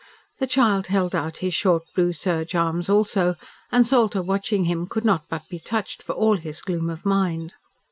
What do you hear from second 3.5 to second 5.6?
and Salter watching him could not but be